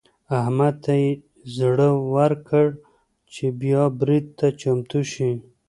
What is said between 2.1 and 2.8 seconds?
ورکړ